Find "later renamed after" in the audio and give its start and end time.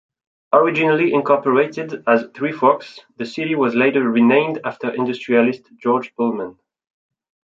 3.75-4.89